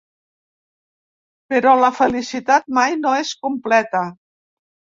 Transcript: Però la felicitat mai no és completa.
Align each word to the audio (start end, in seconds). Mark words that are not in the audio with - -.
Però 1.53 1.75
la 1.83 1.93
felicitat 1.99 2.67
mai 2.81 2.99
no 3.05 3.15
és 3.21 3.37
completa. 3.47 4.05